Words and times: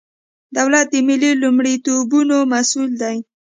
دولت 0.57 0.85
د 0.93 0.95
ملي 1.07 1.31
لومړیتوبونو 1.43 2.37
مسئول 2.53 2.91
دی. 3.01 3.17